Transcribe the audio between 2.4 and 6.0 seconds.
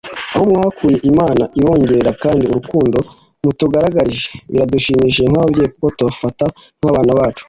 urukundo mutugaragarije biradushimishije nk’ababyeyi kuko